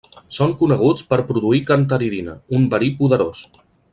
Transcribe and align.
Són 0.35 0.53
coneguts 0.61 1.03
per 1.11 1.19
produir 1.27 1.61
cantaridina, 1.69 2.35
un 2.61 2.67
verí 2.75 2.93
poderós. 3.03 3.45